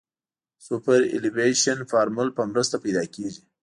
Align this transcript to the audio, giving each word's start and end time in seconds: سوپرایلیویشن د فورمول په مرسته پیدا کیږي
سوپرایلیویشن 0.65 1.77
د 1.81 1.87
فورمول 1.91 2.29
په 2.37 2.41
مرسته 2.51 2.75
پیدا 2.83 3.03
کیږي 3.15 3.41